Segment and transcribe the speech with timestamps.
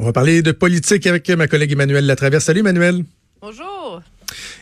[0.00, 2.44] On va parler de politique avec ma collègue Emmanuel Latraverse.
[2.44, 3.04] Salut Emmanuel.
[3.42, 4.00] Bonjour.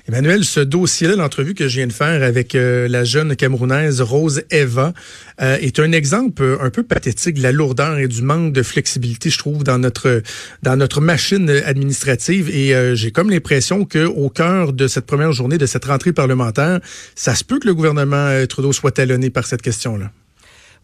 [0.08, 4.44] Emmanuel, ce dossier-là, l'entrevue que je viens de faire avec euh, la jeune Camerounaise Rose
[4.50, 4.94] Eva,
[5.42, 9.28] euh, est un exemple un peu pathétique de la lourdeur et du manque de flexibilité,
[9.28, 10.22] je trouve, dans notre
[10.62, 12.48] dans notre machine administrative.
[12.48, 16.14] Et euh, j'ai comme l'impression que au cœur de cette première journée de cette rentrée
[16.14, 16.80] parlementaire,
[17.14, 20.10] ça se peut que le gouvernement Trudeau soit talonné par cette question-là.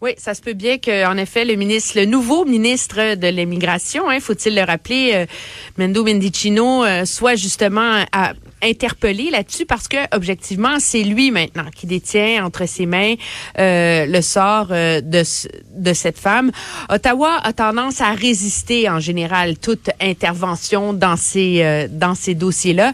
[0.03, 4.19] Oui, ça se peut bien qu'en effet, le ministre, le nouveau ministre de l'immigration, hein,
[4.19, 5.25] faut-il le rappeler,
[5.77, 12.43] Mendo Mendicino, soit justement à, interpellé là-dessus parce que objectivement, c'est lui maintenant qui détient
[12.45, 13.15] entre ses mains
[13.59, 15.23] euh, le sort euh, de
[15.75, 16.51] de cette femme.
[16.89, 22.93] Ottawa a tendance à résister en général toute intervention dans ces euh, dans ces dossiers-là,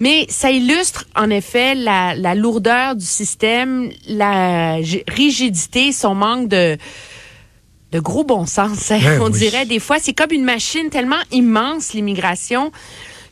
[0.00, 6.78] mais ça illustre en effet la, la lourdeur du système, la rigidité, son manque de
[7.92, 9.98] de gros bon sens, hein, ben on dirait des fois.
[10.00, 12.72] C'est comme une machine tellement immense, l'immigration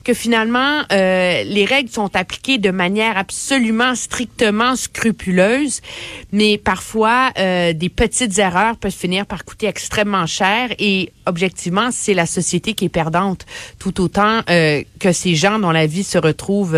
[0.03, 5.81] que finalement euh, les règles sont appliquées de manière absolument strictement scrupuleuse,
[6.33, 10.71] mais parfois euh, des petites erreurs peuvent finir par coûter extrêmement cher.
[10.79, 13.47] Et objectivement c'est la société qui est perdante.
[13.79, 16.77] Tout autant euh, que ces gens dont la vie se retrouve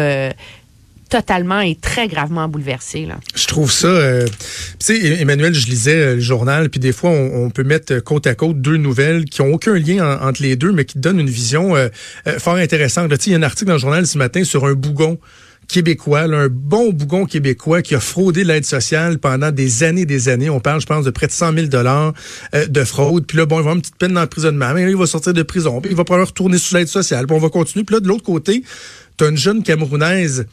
[1.15, 3.07] totalement et très gravement bouleversé.
[3.07, 3.21] Là.
[3.37, 3.87] Je trouve ça.
[3.87, 4.27] Euh,
[4.81, 8.27] tu sais, Emmanuel, je lisais euh, le journal, puis des fois, on, peut mettre côte
[8.27, 11.31] à côte deux nouvelles qui ont aucun lien entre les deux, mais qui donnent une
[11.31, 11.89] vision euh,
[12.39, 13.13] fort intéressante.
[13.27, 15.21] Il y a un article dans le journal ce matin sur un bougon
[15.69, 20.51] québécois, un bon bougon québécois qui a fraudé l'aide sociale pendant des années des années.
[20.51, 22.13] On parle, je pense, de près de 100 000 dollars
[22.69, 23.25] de fraude.
[23.25, 25.43] Puis là, bon, il va avoir une petite peine d'emprisonnement, mais il va sortir de
[25.45, 27.85] prison, puis il va probablement retourner sous l'aide sociale, puis on va continuer.
[27.85, 28.65] Puis là, de l'autre côté,
[29.17, 30.47] tu as une jeune Camerounaise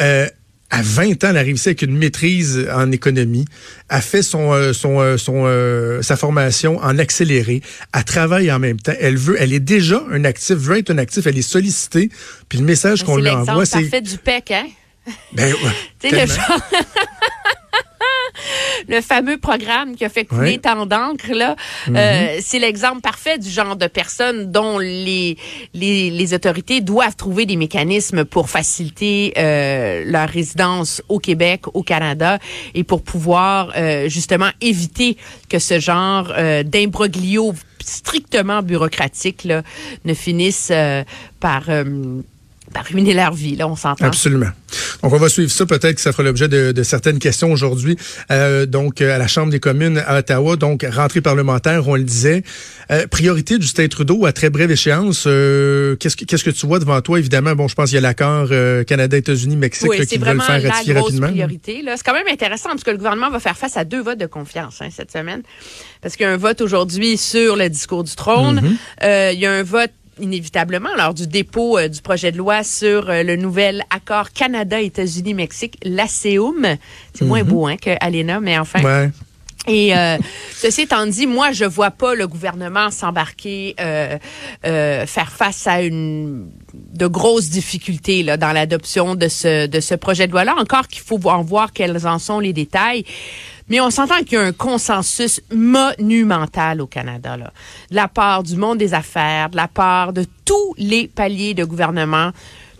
[0.00, 0.26] euh,
[0.70, 3.44] à 20 ans, elle a réussi avec une maîtrise en économie,
[3.88, 7.62] a fait son, euh, son, euh, son sa formation en accéléré,
[7.94, 10.98] elle travaille en même temps, elle veut, elle est déjà un actif, veut être un
[10.98, 12.10] actif, elle est sollicitée,
[12.48, 13.84] puis le message qu'on lui envoie, c'est...
[13.84, 14.66] fait du PEC, hein?
[15.32, 16.60] Ben, ouais, le genre...
[18.88, 21.56] le fameux programme qui a fait couler tant d'encre là,
[21.88, 21.96] mhm.
[21.96, 25.36] euh, c'est l'exemple parfait du genre de personnes dont les,
[25.72, 31.82] les, les autorités doivent trouver des mécanismes pour faciliter euh, leur résidence au Québec, au
[31.82, 32.38] Canada,
[32.74, 35.16] et pour pouvoir euh, justement éviter
[35.48, 39.62] que ce genre euh, d'imbroglio strictement bureaucratique là,
[40.04, 41.04] ne finisse euh,
[41.40, 41.64] par
[42.72, 44.06] par ruiner leur vie, là, on s'entend.
[44.06, 44.48] Absolument.
[45.04, 45.66] Donc, on va suivre ça.
[45.66, 47.98] Peut-être que ça fera l'objet de, certaines questions aujourd'hui.
[48.30, 52.42] Euh, donc, à la Chambre des communes à Ottawa, donc, rentrée parlementaire, on le disait.
[52.90, 55.24] Euh, priorité du Justin Trudeau à très brève échéance.
[55.26, 57.18] Euh, qu'est-ce, que, qu'est-ce que tu vois devant toi?
[57.18, 58.48] Évidemment, bon, je pense qu'il y a l'accord
[58.86, 61.28] Canada, États-Unis, Mexique oui, qui veulent le faire ratifier rapidement.
[61.28, 61.82] priorité.
[61.82, 61.98] Là.
[61.98, 64.26] C'est quand même intéressant parce que le gouvernement va faire face à deux votes de
[64.26, 65.42] confiance hein, cette semaine.
[66.00, 68.76] Parce qu'il y a un vote aujourd'hui sur le discours du trône.
[69.02, 69.34] Mm-hmm.
[69.34, 73.08] il y a un vote inévitablement lors du dépôt euh, du projet de loi sur
[73.08, 76.76] euh, le nouvel accord Canada-États-Unis-Mexique, l'ACEUM.
[77.14, 77.48] C'est moins mhm.
[77.48, 79.10] beau hein, que Alena, mais enfin.
[79.66, 80.18] Et euh,
[80.52, 87.06] ceci étant dit, moi, je vois pas le gouvernement s'embarquer, faire face à une de
[87.06, 90.54] grosses difficultés là, dans l'adoption de ce de ce projet de loi-là.
[90.58, 93.04] Encore qu'il faut en voir quels en sont les détails.
[93.68, 97.52] Mais on s'entend qu'il y a un consensus monumental au Canada, là,
[97.90, 101.64] de la part du monde des affaires, de la part de tous les paliers de
[101.64, 102.30] gouvernement,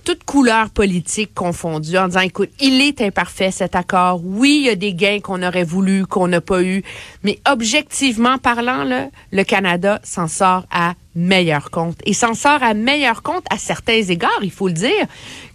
[0.04, 4.20] toutes couleurs politiques confondues, en disant, écoute, il est imparfait cet accord.
[4.22, 6.82] Oui, il y a des gains qu'on aurait voulu, qu'on n'a pas eu,
[7.22, 8.84] mais objectivement parlant,
[9.32, 11.96] le Canada s'en sort à meilleur compte.
[12.04, 15.06] Et s'en sort à meilleur compte à certains égards, il faut le dire,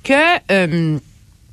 [0.03, 0.13] que...
[0.51, 0.97] Euh,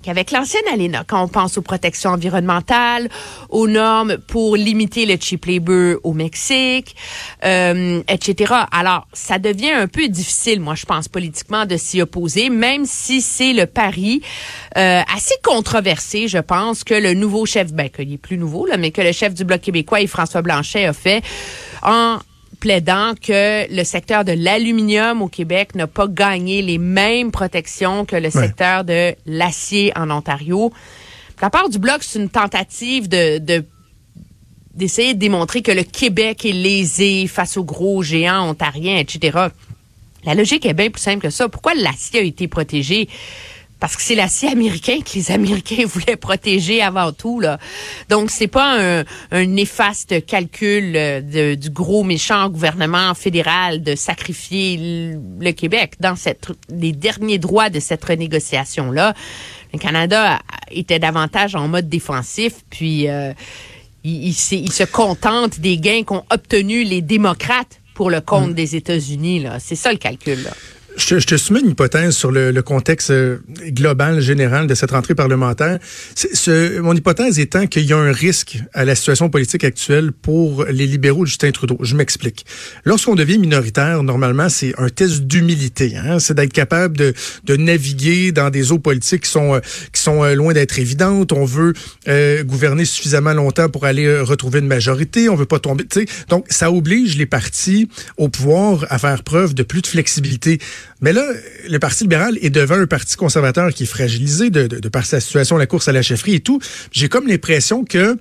[0.09, 3.09] avec l'ancienne ALENA, quand on pense aux protections environnementales,
[3.49, 6.97] aux normes pour limiter le cheap labor au Mexique,
[7.45, 8.55] euh, etc.
[8.73, 13.21] Alors, ça devient un peu difficile, moi, je pense, politiquement, de s'y opposer, même si
[13.21, 14.23] c'est le pari
[14.77, 18.77] euh, assez controversé, je pense, que le nouveau chef, ben, qu'il est plus nouveau, là,
[18.77, 21.23] mais que le chef du Bloc québécois, François Blanchet, a fait
[21.83, 22.19] en
[22.61, 28.17] plaidant que le secteur de l'aluminium au Québec n'a pas gagné les mêmes protections que
[28.17, 30.73] le secteur de l'acier en Ontario.
[31.41, 33.65] La part du bloc, c'est une tentative de,
[34.75, 39.49] d'essayer de démontrer que le Québec est lésé face aux gros géants ontariens, etc.
[40.25, 41.49] La logique est bien plus simple que ça.
[41.49, 43.09] Pourquoi l'acier a été protégé?
[43.87, 47.57] Parce que c'est l'acier américain que les Américains voulaient protéger avant tout là.
[48.09, 53.95] Donc c'est pas un, un, néfaste calcul euh, de, du gros méchant gouvernement fédéral de
[53.95, 59.15] sacrifier le, Québec dans cette les derniers droits de cette renégociation là.
[59.73, 60.41] Le Canada
[60.73, 63.33] était davantage en mode défensif puis euh,
[64.03, 69.45] il, il, se contente des gains qu'ont obtenus les démocrates pour le compte des États-Unis.
[69.45, 69.61] Là.
[69.61, 70.43] C'est ça le calcul.
[70.43, 70.51] Là.
[70.97, 73.39] Je, je, te soumets une hypothèse sur le, le, contexte euh,
[73.69, 75.79] global, général de cette rentrée parlementaire.
[76.15, 80.65] Ce, mon hypothèse étant qu'il y a un risque à la situation politique actuelle pour
[80.65, 81.79] les libéraux de Justin Trudeau.
[81.83, 82.47] Je m'explique.
[82.85, 85.97] Lorsqu'on devient minoritaire, normalement, c'est un test d'humilité.
[85.97, 86.19] Hein?
[86.19, 87.15] C'est d'être capable de,
[87.45, 89.61] de, naviguer dans des eaux politiques qui sont, euh,
[89.93, 91.33] qui sont euh, loin d'être évidentes.
[91.33, 91.75] On veut
[92.09, 95.29] euh, gouverner suffisamment longtemps pour aller retrouver une majorité.
[95.29, 95.85] On veut pas tomber.
[95.93, 100.59] sais Donc, ça oblige les partis au pouvoir à faire preuve de plus de flexibilité.
[101.01, 101.27] Mais là,
[101.69, 105.05] le Parti libéral est devant un parti conservateur qui est fragilisé de, de, de par
[105.05, 106.59] sa situation, la course à la chefferie et tout.
[106.91, 108.17] J'ai comme l'impression que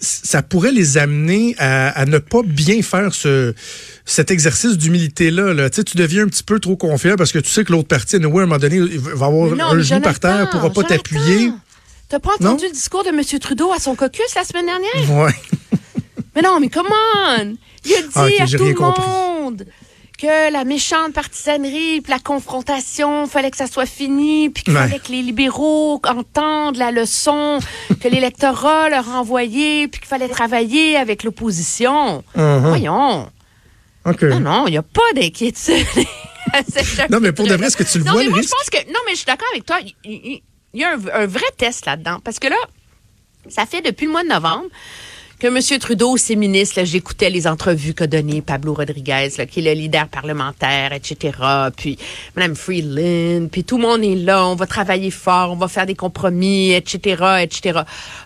[0.00, 3.54] ça pourrait les amener à, à, ne pas bien faire ce
[4.06, 5.52] cet exercice d'humilité-là.
[5.54, 5.70] Là.
[5.70, 7.88] Tu, sais, tu deviens un petit peu trop confiant parce que tu sais que l'autre
[7.88, 11.52] parti, à un moment donné, va avoir non, un genou par terre, pourra pas t'appuyer.
[12.08, 12.68] T'as pas entendu non?
[12.68, 13.22] le discours de M.
[13.40, 15.24] Trudeau à son caucus la semaine dernière?
[15.24, 15.32] Ouais.
[16.36, 16.94] mais non, mais comment?
[17.84, 19.58] Il a dit ah, okay, à tout le monde...
[19.58, 19.83] Compris
[20.18, 24.80] que la méchante partisanerie, puis la confrontation, fallait que ça soit fini, puis qu'il ouais.
[24.80, 27.58] fallait que les libéraux entendent la leçon
[28.00, 32.24] que l'électorat leur a envoyée, puis qu'il fallait travailler avec l'opposition.
[32.36, 32.60] Uh -huh.
[32.60, 33.30] Voyons.
[34.04, 34.28] Okay.
[34.28, 35.86] Non, non, il n'y a pas d'inquiétude.
[37.10, 38.52] non, mais pour de vrai, est-ce que tu le non, vois, mais le moi, risque?
[38.52, 39.78] Je pense que, non, mais je suis d'accord avec toi.
[40.04, 40.42] Il,
[40.74, 42.18] y a un, un vrai test là-dedans.
[42.22, 42.56] Parce que là,
[43.48, 44.68] ça fait depuis le mois de novembre
[45.44, 45.78] que M.
[45.78, 50.08] Trudeau, ses ministres, j'écoutais les entrevues qu'a donné Pablo Rodriguez, là, qui est le leader
[50.08, 51.36] parlementaire, etc.
[51.76, 51.98] Puis
[52.34, 55.84] Mme Freeland, puis tout le monde est là, on va travailler fort, on va faire
[55.84, 57.80] des compromis, etc., etc.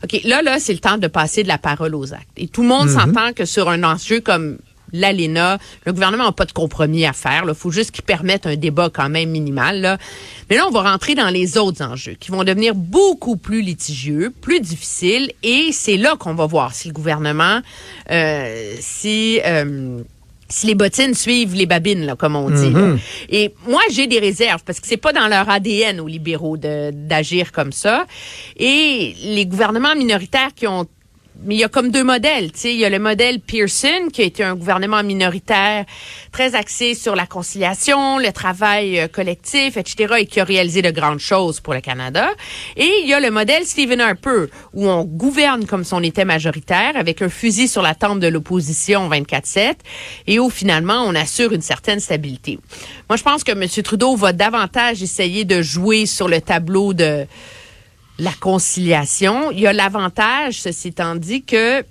[0.04, 2.28] OK, là, là, c'est le temps de passer de la parole aux actes.
[2.36, 3.04] Et tout le monde mm -hmm.
[3.06, 4.58] s'entend que sur un enjeu comme
[4.92, 5.58] l'ALENA.
[5.84, 7.44] Le gouvernement n'a pas de compromis à faire.
[7.46, 9.80] Il faut juste qu'ils permettent un débat quand même minimal.
[9.80, 9.98] Là.
[10.48, 14.32] Mais là, on va rentrer dans les autres enjeux qui vont devenir beaucoup plus litigieux,
[14.40, 15.32] plus difficiles.
[15.42, 17.60] Et c'est là qu'on va voir si le gouvernement,
[18.10, 19.40] euh, si...
[19.44, 20.00] Euh,
[20.50, 22.70] si les bottines suivent les babines, là, comme on dit.
[22.70, 22.98] Mm -hmm.
[23.28, 27.52] Et moi, j'ai des réserves parce que c'est pas dans leur ADN aux libéraux d'agir
[27.52, 28.06] comme ça.
[28.56, 30.86] Et les gouvernements minoritaires qui ont
[31.44, 32.52] mais il y a comme deux modèles.
[32.52, 35.84] Tu sais, il y a le modèle Pearson, qui a été un gouvernement minoritaire
[36.32, 40.90] très axé sur la conciliation, le travail euh, collectif, etc., et qui a réalisé de
[40.90, 42.28] grandes choses pour le Canada.
[42.76, 46.24] Et il y a le modèle Stephen Harper, où on gouverne comme si on était
[46.24, 49.74] majoritaire, avec un fusil sur la tempe de l'opposition 24-7,
[50.26, 52.58] et où finalement on assure une certaine stabilité.
[53.08, 53.66] Moi, je pense que M.
[53.82, 57.26] Trudeau va davantage essayer de jouer sur le tableau de
[58.18, 59.50] la conciliation.
[59.50, 61.84] Il y a l'avantage, ceci étant dit, que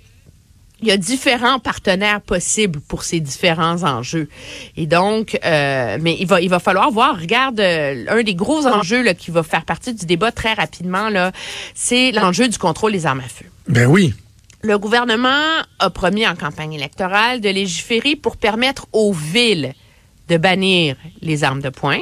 [0.80, 4.28] il y a différents partenaires possibles pour ces différents enjeux.
[4.76, 7.18] Et donc, euh, mais il va, il va falloir voir.
[7.18, 11.08] Regarde, euh, un des gros enjeux là, qui va faire partie du débat très rapidement,
[11.08, 11.32] là,
[11.74, 13.46] c'est l'enjeu du contrôle des armes à feu.
[13.66, 14.14] Ben oui.
[14.62, 15.42] Le gouvernement
[15.78, 19.72] a promis en campagne électorale de légiférer pour permettre aux villes
[20.28, 22.00] de bannir les armes de poing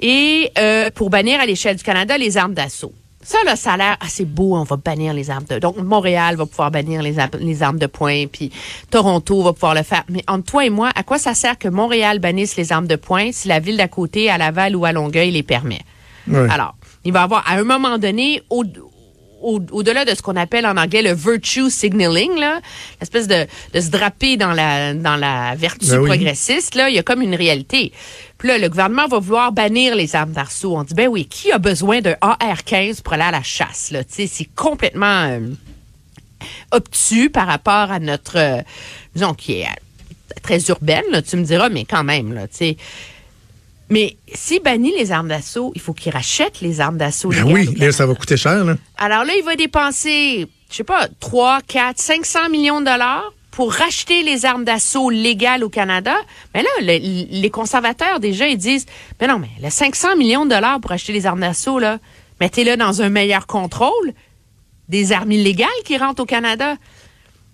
[0.00, 2.92] et euh, pour bannir à l'échelle du Canada les armes d'assaut.
[3.24, 4.54] Ça, là, ça a l'air assez beau.
[4.56, 5.58] On va bannir les armes de...
[5.58, 8.52] Donc, Montréal va pouvoir bannir les, les armes de poing, puis
[8.90, 10.04] Toronto va pouvoir le faire.
[10.08, 12.96] Mais entre toi et moi, à quoi ça sert que Montréal bannisse les armes de
[12.96, 15.80] poing si la ville d'à côté, à Laval ou à Longueuil, les permet?
[16.50, 16.74] Alors,
[17.04, 18.64] il va y avoir, à un moment donné, au,
[19.42, 22.60] au-delà au de ce qu'on appelle en anglais le virtue signaling, là,
[23.00, 26.08] l'espèce de, de se draper dans la, dans la vertu Ben oui.
[26.08, 27.92] progressiste, là, il y a comme une réalité.
[28.44, 30.76] Là, le gouvernement va vouloir bannir les armes d'assaut.
[30.76, 34.02] On dit, ben oui, qui a besoin d'un AR-15 pour aller à la chasse, là?
[34.06, 35.40] C'est complètement euh,
[36.70, 38.60] obtus par rapport à notre, euh,
[39.14, 42.56] disons, qui est euh, très urbaine, là, tu me diras, mais quand même, là, tu
[42.56, 42.76] sais.
[43.88, 47.30] Mais s'il bannit les armes d'assaut, il faut qu'il rachète les armes d'assaut.
[47.30, 48.62] Ben oui, là, ça va coûter cher.
[48.62, 48.76] Là.
[48.98, 53.72] Alors là, il va dépenser, je sais pas, 3, 4, 500 millions de dollars pour
[53.72, 56.16] racheter les armes d'assaut légales au Canada.
[56.54, 58.84] Mais là, le, les conservateurs, déjà, ils disent,
[59.20, 61.98] mais non, mais les 500 millions de dollars pour acheter les armes d'assaut, là,
[62.40, 64.12] mettez-le dans un meilleur contrôle
[64.88, 66.76] des armes illégales qui rentrent au Canada.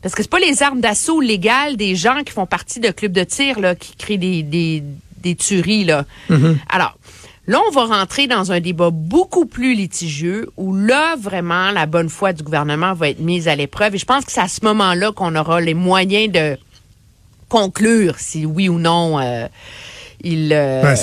[0.01, 3.13] Parce que c'est pas les armes d'assaut légales des gens qui font partie de clubs
[3.13, 4.83] de tir là, qui créent des, des,
[5.19, 5.85] des tueries.
[5.85, 6.07] Là.
[6.31, 6.57] Mm -hmm.
[6.71, 6.97] Alors,
[7.51, 12.09] là, on va rentrer dans un débat beaucoup plus litigieux où là, vraiment, la bonne
[12.09, 13.97] foi du gouvernement va être mise à l'épreuve.
[13.97, 16.57] Et je pense que c'est à ce moment-là qu'on aura les moyens de
[17.49, 19.49] conclure si oui ou non euh,
[20.23, 20.95] il, euh,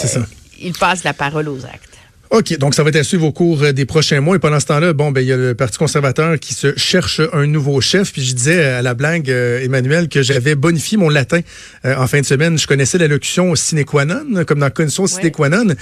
[0.60, 1.87] il passe la parole aux actes.
[2.30, 4.36] OK, donc ça va être à suivre au cours des prochains mois.
[4.36, 7.22] Et pendant ce temps-là, bon, ben il y a le Parti conservateur qui se cherche
[7.32, 8.12] un nouveau chef.
[8.12, 11.40] Puis je disais à la blague, euh, Emmanuel, que j'avais bonifié mon latin
[11.86, 12.58] euh, en fin de semaine.
[12.58, 15.74] Je connaissais la locution sine qua non, comme dans la condition sine qua non.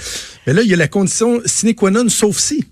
[0.46, 2.64] Mais là, il y a la condition sine qua non sauf si.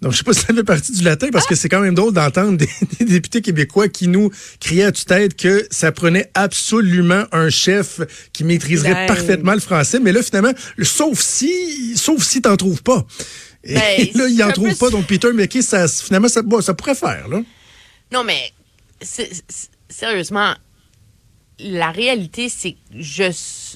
[0.00, 1.94] Donc, je sais pas si ça fait partie du latin, parce que c'est quand même
[1.94, 2.68] drôle d'entendre des,
[3.04, 8.00] députés québécois qui nous criaient à tue-tête que ça prenait absolument un chef
[8.32, 9.98] qui maîtriserait parfaitement le français.
[9.98, 10.52] Mais là, finalement,
[10.82, 13.04] sauf si, sauf si t'en trouves pas.
[13.64, 14.90] Et ben, là, il n'en trouve pas.
[14.90, 17.42] Donc, Peter McKay, ça, finalement, ça, ça pourrait faire, là.
[18.12, 18.52] Non, mais,
[19.88, 20.54] sérieusement,
[21.58, 23.32] la réalité, c'est que je,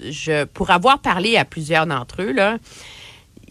[0.09, 2.59] je, pour avoir parlé à plusieurs d'entre eux, là,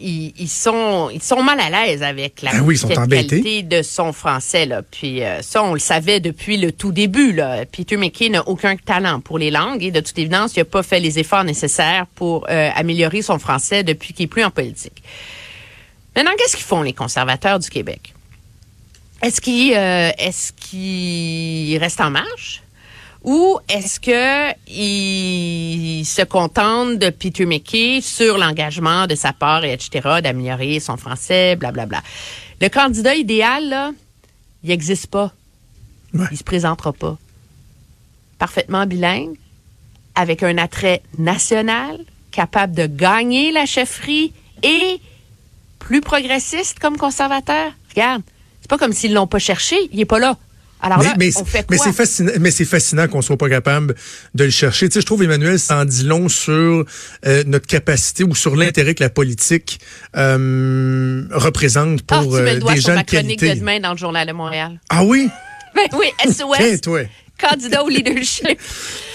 [0.01, 4.65] ils, sont, ils sont mal à l'aise avec la ben qualité de son français.
[4.65, 4.81] Là.
[4.81, 7.31] Puis euh, ça, on le savait depuis le tout début.
[7.33, 7.65] Là.
[7.65, 10.83] Peter McKay n'a aucun talent pour les langues et de toute évidence, il n'a pas
[10.83, 15.03] fait les efforts nécessaires pour euh, améliorer son français depuis qu'il n'est plus en politique.
[16.15, 18.13] Maintenant, qu'est-ce qu'ils font les conservateurs du Québec?
[19.21, 22.63] Est-ce qu'ils euh, est-ce qu'ils restent en marche?
[23.23, 29.73] Ou est-ce que il se contente de Peter McKay sur l'engagement de sa part, et
[29.73, 31.85] etc., d'améliorer son français, blablabla.
[31.85, 32.09] Bla, bla.
[32.61, 33.91] Le candidat idéal, là,
[34.63, 35.33] il n'existe pas.
[36.13, 36.25] Ouais.
[36.31, 37.17] Il se présentera pas.
[38.37, 39.35] Parfaitement bilingue,
[40.15, 41.99] avec un attrait national,
[42.31, 44.99] capable de gagner la chefferie et
[45.79, 47.71] plus progressiste comme conservateur.
[47.89, 48.23] Regarde,
[48.61, 50.37] c'est pas comme s'ils l'ont pas cherché, il est pas là.
[50.81, 51.65] Alors mais, là, mais, on fait quoi?
[51.69, 53.95] Mais c'est fascinant, mais c'est fascinant qu'on soit pas capable
[54.33, 54.89] de le chercher.
[54.89, 56.85] Tu sais, je trouve Emmanuel s'en dit long sur
[57.25, 59.79] euh, notre capacité ou sur l'intérêt que la politique
[60.17, 63.53] euh, représente pour ah, tu euh, des gens de qualité.
[63.53, 64.79] de demain dans le journal de Montréal.
[64.89, 65.29] Ah oui?
[65.73, 66.81] Ben oui, SOS.
[66.81, 66.99] toi
[67.41, 68.59] candidat au leadership.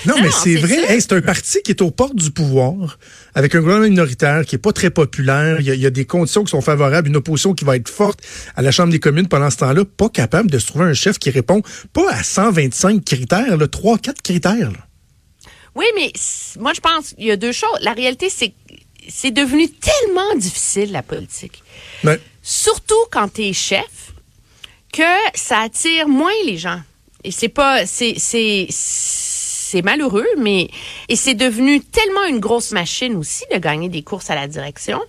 [0.04, 1.00] Non, mais c'est vrai.
[1.00, 2.98] c'est un parti qui est aux portes du pouvoir,
[3.36, 5.60] avec un gouvernement minoritaire qui est pas très populaire.
[5.60, 8.20] Il y, a, des conditions qui sont favorables, une opposition qui va être forte
[8.56, 11.18] à la Chambre des communes pendant ce temps-là, pas capable de se trouver un chef
[11.18, 11.62] qui répond
[11.92, 14.72] pas à 125 critères, là, 3 4 critères.
[15.74, 16.10] Oui, mais
[16.58, 17.78] moi, je pense qu'il y a deux choses.
[17.82, 18.54] La réalité, c'est
[19.08, 21.62] c'est devenu tellement difficile, la politique.
[22.42, 24.12] Surtout quand tu es chef,
[24.92, 25.02] que
[25.34, 26.80] ça attire moins les gens.
[27.22, 28.16] Et c'est pas, c'est,
[29.70, 30.70] c'est, malheureux, mais
[31.08, 35.00] et c'est devenu tellement une grosse machine aussi de gagner des courses à la direction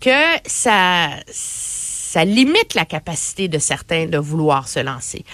[0.00, 0.10] que
[0.46, 5.24] ça, ça limite la capacité de certains de vouloir se lancer.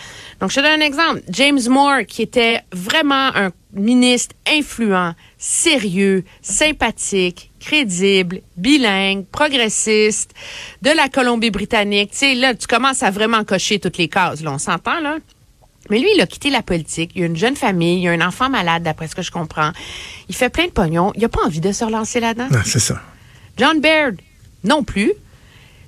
[0.40, 1.22] Donc, je te donne un exemple.
[1.30, 10.34] James Moore, qui était vraiment un ministre influent, sérieux, sympathique, crédible, bilingue, progressiste,
[10.82, 12.10] de la Colombie-Britannique.
[12.12, 14.42] Tu sais, là, tu commences à vraiment cocher toutes les cases.
[14.42, 15.16] Là, on s'entend, là?
[15.90, 17.12] Mais lui, il a quitté la politique.
[17.14, 19.73] Il a une jeune famille, il a un enfant malade, d'après ce que je comprends.
[20.28, 21.12] Il fait plein de pognon.
[21.14, 22.49] Il n'a pas envie de se relancer là-dedans.
[22.50, 23.00] Non, c'est ça.
[23.57, 24.16] John Baird,
[24.64, 25.12] non plus.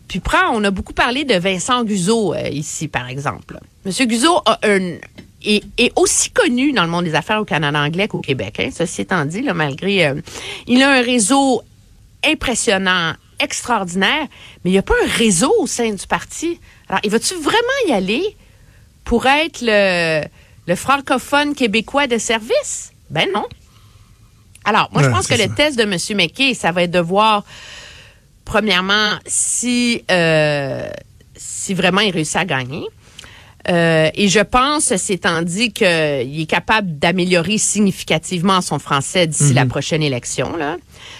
[0.08, 3.58] Puis prends, on a beaucoup parlé de Vincent Guzzo euh, ici, par exemple.
[3.84, 4.06] Monsieur
[4.44, 4.96] a un,
[5.44, 8.58] est, aussi connu dans le monde des affaires au Canada anglais qu'au Québec.
[8.60, 10.06] Hein, ceci étant dit, là, malgré...
[10.06, 10.14] Euh,
[10.66, 11.62] il a un réseau
[12.24, 14.26] impressionnant, extraordinaire,
[14.64, 16.60] mais il n'y a pas un réseau au sein du parti.
[16.88, 18.36] Alors, il va-tu vraiment y aller?
[19.10, 20.22] Pour être le,
[20.68, 22.92] le francophone québécois de service?
[23.10, 23.44] Ben non.
[24.64, 25.96] Alors, moi, je pense que le test de M.
[26.16, 27.44] McKay, ça va être de voir,
[28.44, 30.88] premièrement, si, euh,
[31.34, 32.84] si vraiment il réussit à gagner.
[33.68, 39.64] Euh, et je pense, étant dit qu'il est capable d'améliorer significativement son français d'ici la
[39.64, 39.70] mhm.
[39.70, 40.56] prochaine élection.
[40.56, 40.76] Là.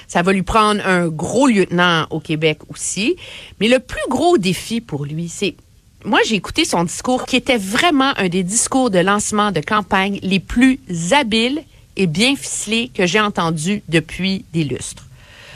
[0.06, 3.16] Ça va lui prendre un gros lieutenant au Québec aussi.
[3.58, 5.56] Mais le plus gros défi pour lui, c'est
[6.04, 10.18] moi, j'ai écouté son discours qui était vraiment un des discours de lancement de campagne
[10.22, 10.80] les plus
[11.12, 11.62] habiles
[11.96, 15.04] et bien ficelés que j'ai entendus depuis des lustres.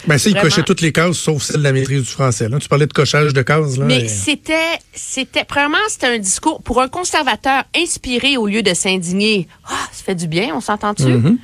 [0.06, 2.48] Ben, ça, il cochait toutes les cases sauf celle de la maîtrise du français.
[2.48, 2.58] Là.
[2.58, 3.78] Tu parlais de cochage de cases.
[3.78, 8.74] Là, Mais c'était, c'était, premièrement, c'était un discours pour un conservateur inspiré au lieu de
[8.74, 9.48] s'indigner.
[9.66, 11.04] Ah, ça fait du bien, on s'entend-tu?
[11.04, 11.36] Mm-hmm.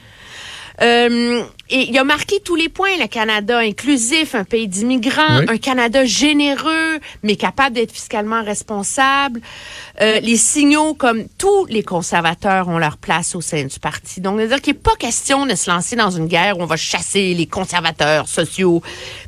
[0.83, 5.59] Euh, et il a marqué tous les points, le Canada inclusif, un pays d'immigrants, un
[5.59, 9.41] Canada généreux, mais capable d'être fiscalement responsable.
[10.01, 14.21] Euh, les signaux comme tous les conservateurs ont leur place au sein du parti.
[14.21, 16.77] Donc, c'est-à-dire qu'il n'est pas question de se lancer dans une guerre où on va
[16.77, 18.83] chasser les conservateurs sociaux,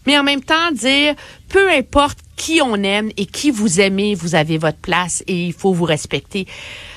[0.06, 1.14] mais en même temps dire,
[1.48, 5.52] peu importe qui on aime et qui vous aimez, vous avez votre place et il
[5.52, 6.46] faut vous respecter.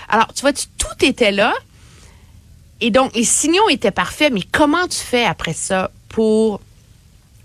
[0.09, 1.53] Alors, tu vois, tout était là.
[2.81, 6.59] Et donc, les signaux étaient parfaits, mais comment tu fais après ça pour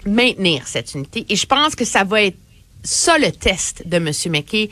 [0.05, 1.25] maintenir cette unité?
[1.29, 2.37] Et je pense que ça va être
[2.83, 4.11] ça le test de M.
[4.31, 4.71] McKay,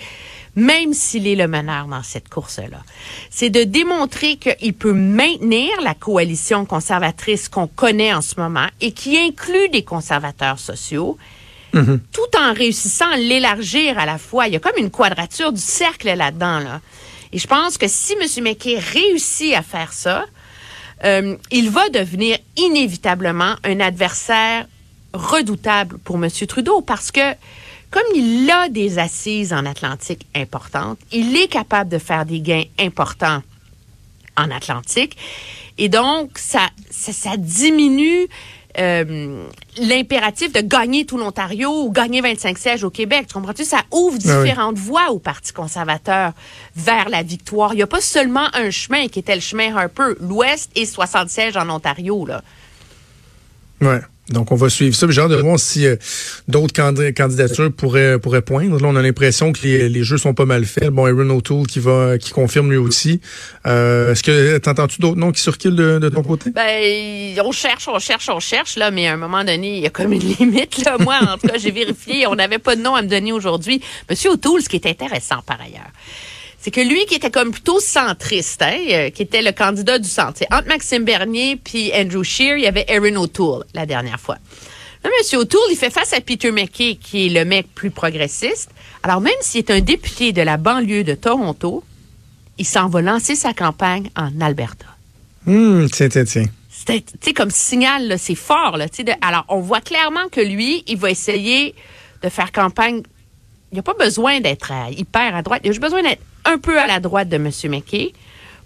[0.56, 2.82] même s'il est le meneur dans cette course-là.
[3.30, 8.92] C'est de démontrer qu'il peut maintenir la coalition conservatrice qu'on connaît en ce moment et
[8.92, 11.16] qui inclut des conservateurs sociaux,
[11.74, 12.00] mm-hmm.
[12.12, 14.48] tout en réussissant à l'élargir à la fois.
[14.48, 16.58] Il y a comme une quadrature du cercle là-dedans.
[16.58, 16.80] Là.
[17.32, 18.44] Et je pense que si M.
[18.44, 20.24] McKay réussit à faire ça,
[21.04, 24.66] euh, il va devenir inévitablement un adversaire
[25.12, 26.28] redoutable pour M.
[26.46, 27.34] Trudeau parce que
[27.90, 32.64] comme il a des assises en Atlantique importantes, il est capable de faire des gains
[32.78, 33.42] importants
[34.36, 35.16] en Atlantique.
[35.78, 38.28] Et donc, ça, ça, diminue
[38.78, 39.46] euh,
[39.78, 43.26] l'impératif de gagner tout l'Ontario ou gagner 25 sièges au Québec.
[43.28, 43.64] Tu comprends-tu?
[43.64, 46.32] Ça ouvre ah différentes voies au Parti conservateur
[46.76, 47.74] vers la victoire.
[47.74, 51.28] Il n'y a pas seulement un chemin qui était le chemin Harper, l'Ouest et 60
[51.28, 52.24] sièges en Ontario.
[52.24, 52.42] Là.
[53.80, 54.00] Ouais.
[54.30, 55.06] Donc, on va suivre ça.
[55.08, 55.96] J'ai hâte de voir si euh,
[56.48, 56.74] d'autres
[57.12, 58.78] candidatures pourraient, pourraient poindre.
[58.78, 60.90] Là, on a l'impression que les, les, jeux sont pas mal faits.
[60.90, 63.20] Bon, Aaron O'Toole qui va qui confirme lui aussi.
[63.66, 66.50] Euh, Est-ce que t'entends-tu d'autres noms qui circulent de, de, ton côté?
[66.50, 69.86] Ben, on cherche, on cherche, on cherche, là, mais à un moment donné, il y
[69.86, 70.84] a comme une limite.
[70.84, 70.96] Là.
[70.98, 73.80] Moi, en tout cas, j'ai vérifié, on n'avait pas de nom à me donner aujourd'hui.
[74.10, 75.90] Monsieur O'Toole, ce qui est intéressant par ailleurs,
[76.60, 80.08] c'est que lui qui était comme plutôt centriste, hein, euh, qui était le candidat du
[80.08, 80.42] centre.
[80.50, 84.38] Entre Maxime Bernier puis Andrew Scheer, il y avait Erin O'Toole la dernière fois.
[85.04, 85.38] Là, M.
[85.38, 88.70] O'Toole, il fait face à Peter McKay, qui est le mec plus progressiste.
[89.04, 91.84] Alors, même s'il est un député de la banlieue de Toronto,
[92.58, 94.86] il s'en va lancer sa campagne en Alberta.
[95.46, 96.46] Hum, tiens, tiens, tiens.
[97.22, 98.76] C'est comme signal, c'est fort.
[98.76, 101.74] Là, de, alors, on voit clairement que lui, il va essayer
[102.22, 103.02] de faire campagne.
[103.70, 105.60] Il n'y a pas besoin d'être hyper à droite.
[105.64, 107.50] Il a juste besoin d'être un peu à la droite de M.
[107.64, 108.12] McKay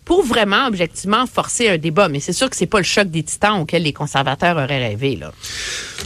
[0.04, 2.08] pour vraiment, objectivement, forcer un débat.
[2.08, 5.16] Mais c'est sûr que c'est pas le choc des titans auquel les conservateurs auraient rêvé.
[5.16, 5.32] Là.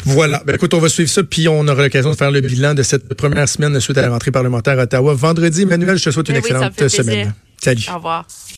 [0.05, 0.43] Voilà.
[0.45, 2.83] Ben, écoute, on va suivre ça, puis on aura l'occasion de faire le bilan de
[2.83, 5.15] cette première semaine suite à la rentrée parlementaire à Ottawa.
[5.15, 7.33] Vendredi, Emmanuel, je te souhaite une ben excellente semaine.
[7.63, 7.87] Salut.
[7.91, 8.27] Au revoir.